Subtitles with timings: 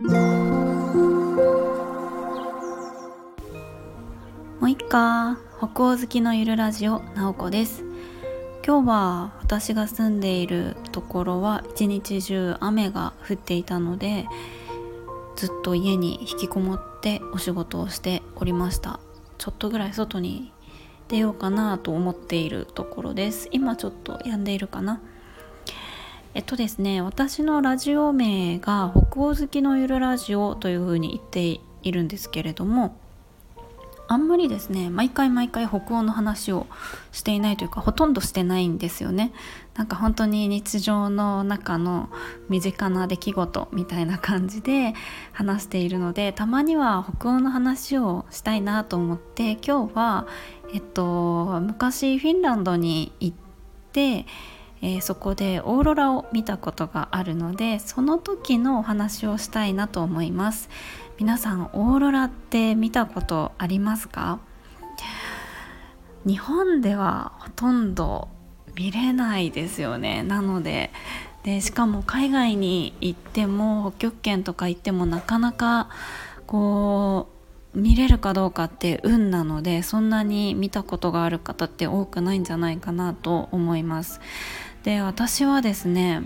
[0.00, 0.10] も
[4.62, 7.82] ういっか北欧好きのゆるラジオなおこです。
[8.64, 14.28] 今日は私が住んでいるところは一日中雨が降っていたので
[15.34, 19.00] ずっと家に引きこもってお仕事をしておりました。
[19.36, 20.52] ちょっとぐらい外に
[21.08, 23.48] 出ようかなと思っているところです。
[23.50, 25.00] 今ちょっと止んでいるかな。
[26.34, 32.96] えっとですね私のラジオ名が北欧好きのゆるラジオというふうに言っているんですけれども
[34.10, 36.66] あんまりですね毎回毎回北欧の話を
[37.12, 39.32] していないというかほとんどしてないんですよね。
[39.74, 42.08] なんか本当に日常の中の
[42.48, 44.94] 身近な出来事みたいな感じで
[45.32, 50.26] 話しているのでたまには北欧の話をしたいなと思って今日は
[50.72, 53.36] えっと昔フィンランドに行っ
[53.92, 54.26] て
[54.80, 60.68] えー、そこでオーロラを見たことがあるのでその時のお話をしたいなと思います。
[61.18, 64.38] 皆さんオーロラって見たことありますか？
[66.24, 68.28] 日本ではほとんど
[68.76, 70.22] 見れないですよね。
[70.22, 70.90] なので
[71.42, 75.88] でしかも海外に行っても北極圏とか行ってもなかなか
[76.46, 77.28] こ
[77.74, 84.20] う見れるかどうかって運なのでそんなに見たことがある方って多くないんじゃないかなと思います。
[84.84, 86.22] で私はですね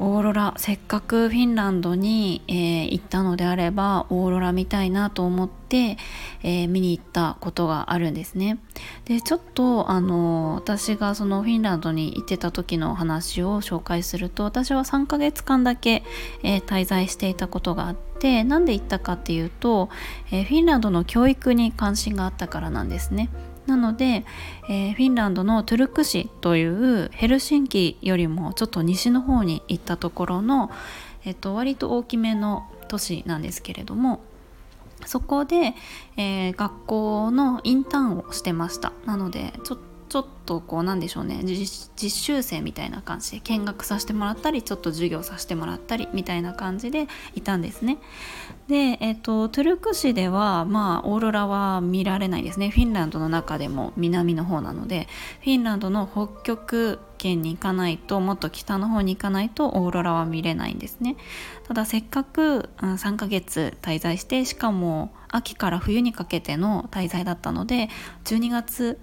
[0.00, 5.96] オーロラせっかくフィンランドに、えー、行ったのであればオーロラ見たいなと思って、
[6.42, 8.58] えー、見に行ったことがあるんですね。
[9.04, 16.02] でちょっとあの私がそのフィンランドに行ってた時の話を紹介すると私は3ヶ月間だけ、
[16.42, 19.90] えー、滞在していたことがあってなんで行ったかっていうと、
[20.32, 23.30] えフィンランドの教育に関心があったからなんですね。
[23.66, 24.24] なので、
[24.68, 30.70] えー、フィンランドのトゥルク市というヘルシンキよりもちょっと西の方に行ったところの、
[31.24, 34.22] えっと、割と大きめの都市なんですけれども
[35.06, 35.74] そこで、
[36.16, 38.92] えー、学校のインターンをしてました。
[39.04, 41.40] なのでちょっとちょっとこうなんでしょうね。
[41.42, 47.98] 実習生みたいな感じで見学させてもらったりちょっと授業させてもらったりみたいな感じでいたんですね。
[48.68, 52.70] で、えっと、トゥルク市ではまあオーロラは見られないですね。
[52.70, 55.08] フィンランドの中でも南の方なので
[55.40, 61.16] フィンランドの北極圏に行かないともっと北の方に行かないとオーロラは見れないんですね。
[61.66, 67.88] ただせっかく3ヶ月滞在してしかも秋から冬にかけての滞在だったので
[68.22, 69.00] 12月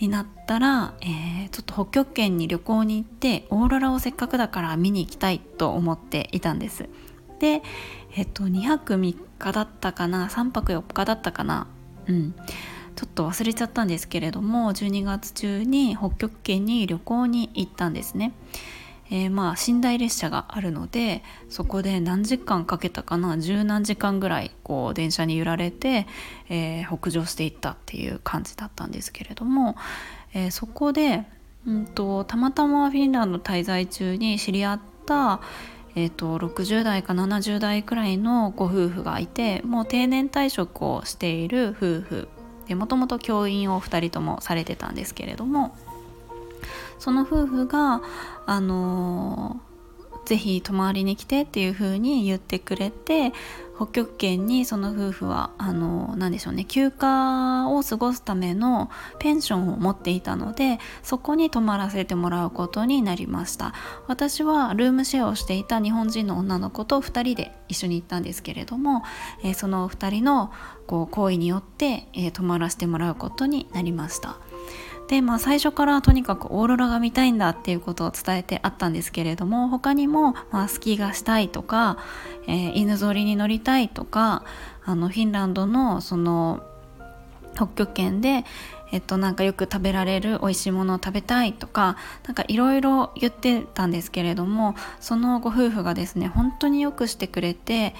[0.00, 6.88] になったら、えー、ちょっと北極圏に旅行に行ってオーロラをせっかくだから見に行きたいと思っていたんです。
[7.38, 7.62] で
[8.16, 11.66] えっと2泊3日だったかな3泊4日だったかな。
[12.06, 12.34] うん。
[12.96, 18.32] ちょっと忘れちゃったんですけれども12月中に北極圏に旅行に行ったんですね。
[19.10, 26.06] えー、まあ寝台列車があるのでそこで何時間かけたかな十何時間ぐらいこう電車に揺られて、
[26.48, 29.76] えー、北上していったっていう感じだったんですけれども、
[30.32, 31.24] えー、そこで、
[31.66, 35.40] うんと、たまたまフィンランド滞在中に知り合った
[35.96, 42.28] えーと、と60代か70代くらいのご夫婦がいてもう定年退職をしている夫婦
[42.68, 45.76] でもともと教員を2人ともされてたんですけれども
[47.00, 48.02] その夫婦が
[48.46, 49.60] あの
[50.26, 53.32] ぜひ泊まりに来てっていう風に言ってくれて
[53.74, 63.72] 北極圏にその夫婦はあの何でしょうね休暇を過ごすためのペンションを持っていたのでそこに泊まらせてもらうことになりました。
[64.06, 69.02] 私はルームシェアをしていた日本人の女の子と2人で一緒に行ったんですけれども、
[69.42, 70.52] えー、その2人の
[70.86, 74.36] こう行為によって、えー、泊まらせてもらうことになりました。
[75.10, 81.98] でまあ最初からとにかくオーロラが見たいんだっていうことを伝えてあったんですけれども他にも、まあ、スキーがしたいとか、
[82.46, 84.44] えー、犬ぞりに乗りたいとか
[84.84, 86.62] あのフィンランドのその
[87.56, 88.44] 北極圏で
[88.92, 97.96] えっとなんかよく食べられる美味しいものを食べたいとかなんかいろいろ言ってたんですけれどもそのご夫婦がですね本当によくしてくれて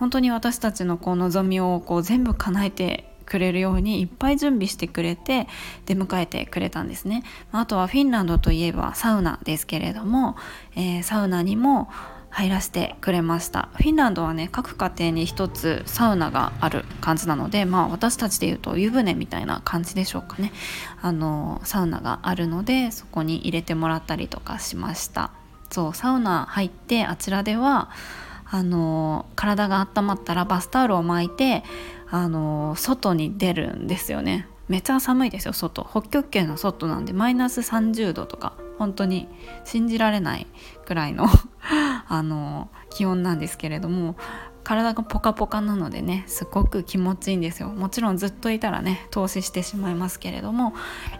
[0.00, 5.46] 本当に私たちのこう望みをこう全部叶えてくれるようにいっぱい準備してくれて
[5.84, 7.22] 出迎えてくれたんですね。
[7.52, 10.36] あとはフィンランドといえばサウナですけれども、
[10.74, 11.90] えー、サウナにも
[12.30, 13.68] 入らせてくれました。
[13.74, 20.52] フィンランドはね各家庭に一つサウナがある感じなのでまあ私たちでいうと湯船みたいな感じでしょうかね。
[21.00, 25.30] あのサウナがあるのでそこに入れてもらったりとかしました。
[25.70, 27.90] そうサウナ入ってあちらでは
[28.50, 31.64] あの体が温まったらバスタオルを巻いて
[32.10, 34.48] あの外に出るんですよね。
[34.68, 35.86] めっちゃ寒いですよ外。
[35.90, 39.28] 北極圏の外なんでマイナス30度とか本当に
[39.64, 40.46] 信じられない
[40.86, 41.26] くらいの
[42.08, 44.16] あの気温なんですけれども
[44.64, 47.68] 体がポカポカなのでねすごく気持ちいいんですよ。
[47.70, 50.74] もちろんずっといたらね投資してしまいますけれども、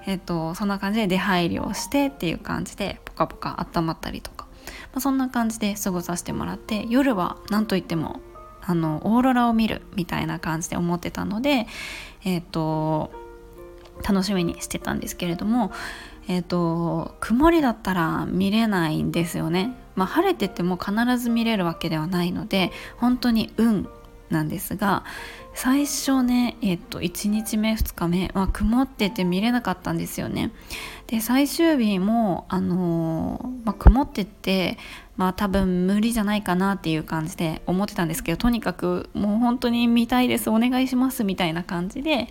[0.06, 4.46] えっと、そんな感じで出入りをしてっていう感じでポカポカ温まったりとか、
[4.92, 8.20] まあ、そんな感じで過ごさせてもらって夜は何といっても
[8.68, 11.66] あのオーロラを見るみたいな感じで思ってたので
[12.24, 13.10] えっと
[14.06, 15.72] 楽しみにしてたんですけれども
[16.28, 19.74] えっ、と曇りだったら見れないんですよね。
[19.96, 23.88] まあ、晴れてても必ず見れるわけではないので本当に運
[24.28, 25.04] なんですが
[25.54, 30.52] 最初ねえっと1日目2日目は曇ってて見れなかったんですよね。
[31.06, 34.76] で最終日もあのー、まあ、曇ってて
[35.18, 42.28] まあ多分無理じゃないかなっていう感じで思ってたんですけどとにかくもう本当に見たいですお願いしますみたいな感じで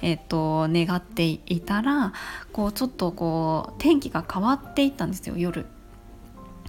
[0.00, 2.14] えっと願っていたら
[2.52, 5.66] こうちょっとこう天気が変わっていったんですよ夜。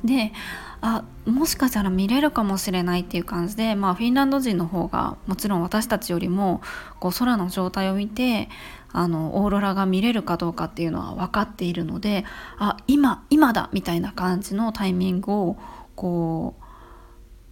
[0.03, 0.33] で
[0.81, 6.61] あもしかしたら見れるかもしれないっていう感じで、まあ、フィンランド人の方がもちろん私たちよりも
[6.99, 8.49] こう空の状態を見て
[8.91, 12.25] あのオーロラが見れるかどうかっていうのは分かっているので
[12.57, 15.57] あ今今だみたいな感じのタイミングを
[15.95, 16.55] こ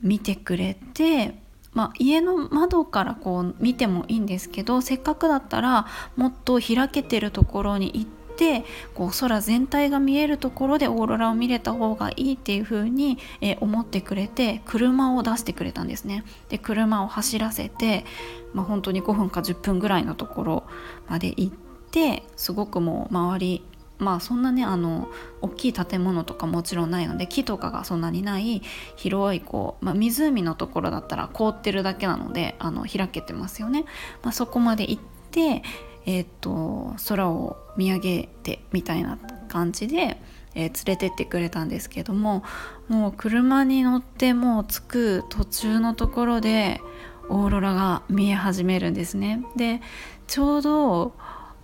[0.03, 1.35] う見てくれて、
[1.71, 5.85] まあ、家の窓からこう見てもいいんですけどせっかくだったら
[6.15, 8.63] もっと開けてるところに行ってて
[8.95, 16.23] こう空全体が見えるところでオーロラを見れた方がいいっていう風に、え思ってくれて車を出してくれたんですね。
[16.47, 18.05] で車を走らせて、
[18.53, 20.63] まあ、本当に5分か10分ぐらいのところ
[21.09, 21.51] まで行っ
[21.91, 23.65] てすごくもう周り
[23.97, 25.09] まあそんなねあの
[25.41, 28.61] 大きい建物とかもちろんないので木とかがそんなにない
[28.95, 33.83] 広いこう、まあ、湖のところだったら凍ってるだけなのであの開けてますよね、
[34.23, 35.63] まあ、そこまで行って
[36.09, 40.19] えー、っと空を見上げてみたいな感じで、
[40.55, 42.43] えー、連れてってくれたんですけども
[42.87, 46.81] もう車に乗ってもう着く途中のところで
[47.29, 49.45] オーロラが見え始めるんですね。
[49.55, 49.81] で
[50.25, 51.13] ちょうど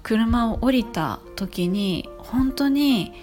[0.04, 3.14] 車を降りた時に本当に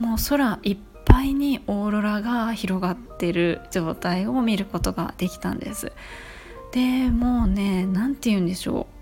[0.00, 5.92] もう空いっぱいにオーロラが広がってる状態を見ることができたんです。
[6.72, 8.93] でもうね何て言うんでしょう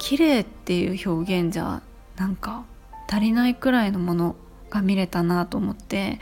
[0.00, 1.82] 綺麗っていう表現じゃ
[2.16, 2.64] なんか
[3.06, 4.34] 足りないくらいのもの
[4.70, 6.18] が見れたなと思って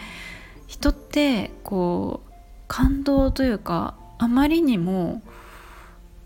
[0.67, 2.33] 人ってこう
[2.67, 5.23] 感動というかあまりにも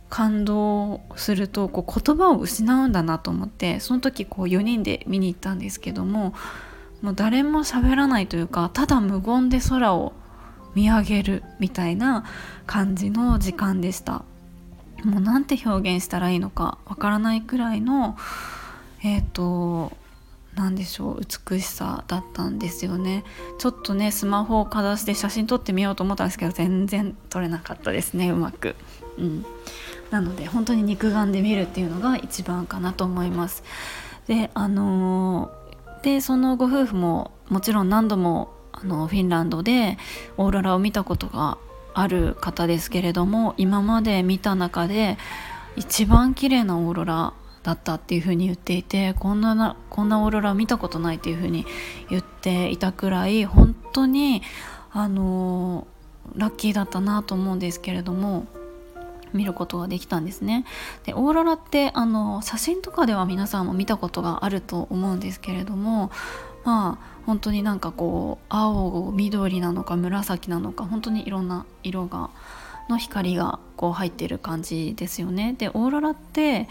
[0.09, 6.35] 感動するとこう言葉を失うんだなと思ってその時こう4人で見に行ったんですけども
[7.03, 10.15] もう誰も喋らないというかただ無言で空を
[10.75, 12.25] 見上げるみたいな
[12.67, 14.25] 感じの時間でした。
[15.05, 18.17] もうなんて表現したらいいのかわからないくらいの
[19.03, 19.93] えっ、ー、と
[20.55, 21.21] 何でしょう
[21.51, 23.25] 美しさだったんですよね。
[23.59, 28.77] ちょっとねスマホをかざして写真撮ってみようと思ったんですけど全然撮れなかったですねうまく。
[29.19, 29.47] うん。
[30.11, 33.65] なので本当に肉眼で見るっていうのが一番かなと思います。
[34.27, 39.97] であのー、でそのご夫婦ももちろん何度もあのフィンランドで
[40.37, 41.57] オーロラを見たことが
[41.95, 45.19] ある方ですけれども今まで見た中で
[45.77, 51.65] 一番綺麗なオーロラだったっていうふうに言っていてこんなこんなオーロラ見たことないっていうふうに
[52.11, 54.43] 言っていたくらい本当に
[54.93, 55.87] あの
[56.35, 58.47] ラッキーだったなと思うんですけれども
[59.33, 60.67] 見ることができたんですね。
[61.05, 66.11] でオーロラってあの写真とかでは皆さんも見たことがあると思うんですけれども
[66.65, 72.31] まあ本当になんかこう青緑なのか紫なのか本当にいろんな色が
[72.89, 75.55] の光がこう入ってる感じですよね。
[75.57, 76.69] でオーロラって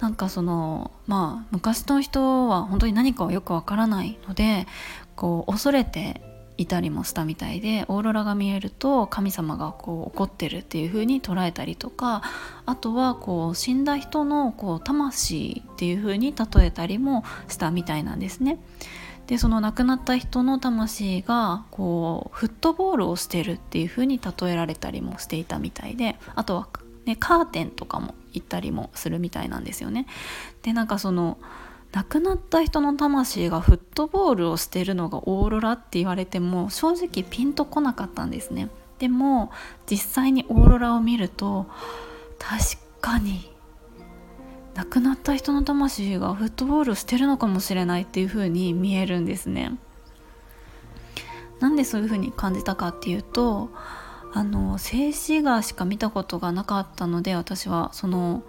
[0.00, 4.66] なんかそのまあ昔の人は本当に何かはよくわからないので
[5.14, 6.20] こう恐れて
[6.58, 12.22] いたりもしたみたいでオーロラが見えると神様がこう怒ってるっていう風に捉えたりとか
[12.66, 18.58] あとはこう死んだ人のこう魂っていう風に例えたりもしたみたいなんですね。
[19.26, 26.68] でその亡くなった人の魂がこうフットボールをしてるっていう風に例えられたりもしていたみたいであとは、
[27.06, 30.06] ね、カーテンとかも行ったりもするみたいなんですよね。
[30.62, 31.38] でなんかその
[31.92, 38.70] 亡くなった人の魂がフットボールをしてるのがオーロラって言われても正直ピンとこなかったんですね。
[38.98, 39.50] でも
[39.90, 41.66] 実際にオーロラを見ると
[42.38, 43.51] 確かに
[44.74, 49.72] 亡くなった人の魂がフットボールをしてるのかもしれないっていう風に見えるんですね。
[51.60, 53.70] なんでそういう風に感じたかっていうと
[54.32, 58.42] あの静止画しか見たことがなかったので私はその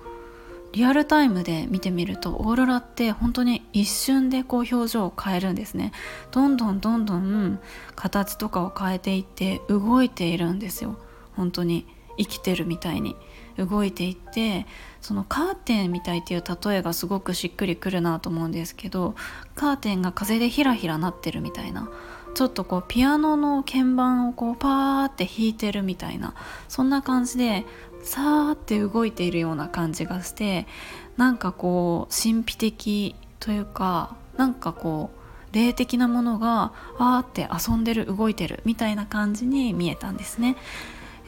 [0.71, 5.91] リアルタイムで見てみるとオーロラって本当に一瞬でこう表情を変えるんですね。
[6.31, 7.59] どんどんどんどん
[7.95, 10.97] 形とかを変えていって動いているんですよ。
[11.35, 11.85] 本当に
[12.17, 13.15] 生きてるみたいに。
[13.57, 14.65] 動いていって
[15.01, 19.15] そのカーテンみたいっていう例えがすごくしっくりくるなと思うんですけど
[19.55, 21.89] カーテンが風でひらひらなってるみたいな
[22.33, 26.33] ちょっとこうピアノの鍵盤をこうパーって弾いてるみたいな
[26.67, 27.65] そんな感じで
[28.01, 30.65] さーって動いているような感じがして
[31.17, 40.57] なんかこう神秘的というかなんかこう霊的なものがあーって遊んでる動いてるみたいな感じに見えたんですね。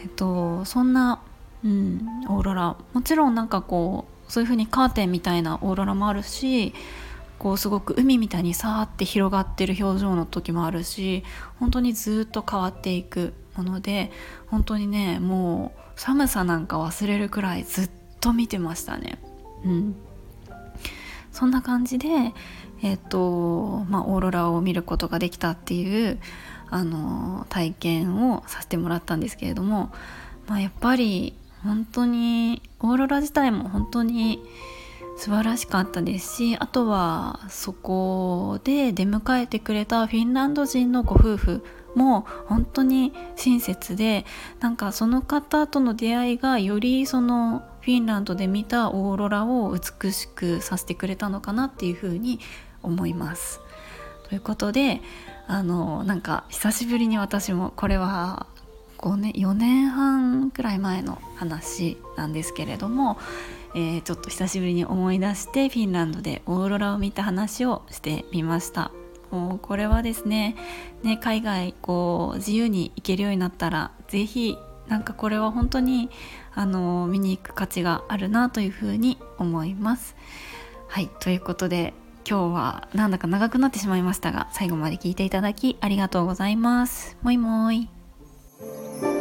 [0.02, 1.22] えっとそんな、
[1.66, 2.78] うん、オーロラ。
[2.94, 6.74] もちろんなんかこうそういう風にカーテンみたいなオーロラもあるし
[7.40, 11.24] こうすごく海みたいにさーって広がってる表情の時もあるし
[11.60, 14.12] 本当にずっと変わっていくもので
[14.48, 19.20] 本当にねもう寒さなんか忘れるくらいずっと見てましたね。
[19.64, 19.96] うん、
[21.32, 22.08] そんな感じで、
[22.84, 26.20] えっ、とまあ、オーロラを見ることができたっていう
[26.70, 29.92] あの体験をさせてもらったんですけれども、
[30.48, 31.34] まあ、やっぱり
[31.66, 34.42] 本当にオーロラ自体も本当に
[35.18, 41.64] 素晴らしかったですしあとはそこで出迎えてくれたフィンランド人のご夫婦
[41.96, 44.26] も本当に親切で
[44.60, 52.40] なんかその方との出会いがよりそのフィンランドで見たオーロラを美しくさせてくれたのかなっていうふうに
[52.84, 53.62] 思います。
[54.28, 55.02] ということで
[55.48, 58.48] あのなんか久しぶりに私もこれは
[59.06, 63.20] 5年4年半くらい前の話なんですけれども、
[63.76, 68.92] えー、ちょっと久しぶりに思い出してフィンランドでオーロラを見た話をしてみました。
[69.30, 70.56] もうこれはですね
[71.04, 74.58] ね海外こう自由に行けるようになったら是非
[74.88, 76.10] なんかこれは本当に
[76.54, 80.16] あの見に行く価値があるなというふうに思います。
[80.88, 81.94] はいということで
[82.28, 87.18] 今日はなんだか長くなってしまいましたが最後まで聞いていただきありがとうございます。
[87.22, 87.95] もいもい。
[88.66, 89.15] Thank you.